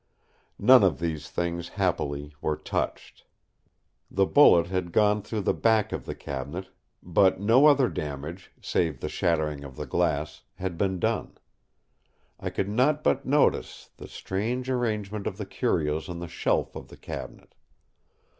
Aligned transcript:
None 0.57 0.83
of 0.83 0.97
these 0.99 1.29
things 1.29 1.69
happily 1.69 2.33
were 2.41 2.55
touched. 2.57 3.23
The 4.09 4.25
bullet 4.25 4.65
had 4.65 4.91
gone 4.91 5.21
through 5.21 5.41
the 5.41 5.53
back 5.53 5.91
of 5.91 6.07
the 6.07 6.15
cabinet; 6.15 6.69
but 7.03 7.39
no 7.39 7.67
other 7.67 7.87
damage, 7.87 8.51
save 8.59 8.99
the 8.99 9.09
shattering 9.09 9.63
of 9.63 9.75
the 9.75 9.85
glass, 9.85 10.41
had 10.55 10.75
been 10.75 10.99
done. 10.99 11.37
I 12.39 12.49
could 12.49 12.67
not 12.67 13.03
but 13.03 13.27
notice 13.27 13.91
the 13.97 14.07
strange 14.07 14.71
arrangement 14.71 15.27
of 15.27 15.37
the 15.37 15.45
curios 15.45 16.09
on 16.09 16.17
the 16.17 16.27
shelf 16.27 16.75
of 16.75 16.87
the 16.87 16.97
cabinet. 16.97 17.53